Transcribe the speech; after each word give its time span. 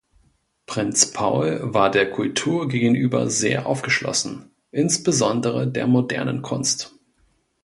Prinz 0.65 1.11
Paul 1.13 1.59
war 1.75 1.91
der 1.91 2.09
Kultur 2.09 2.67
gegenüber 2.67 3.29
sehr 3.29 3.67
aufgeschlossen, 3.67 4.49
insbesondere 4.71 5.67
der 5.67 5.85
modernen 5.85 6.41
Kunst. 6.41 6.95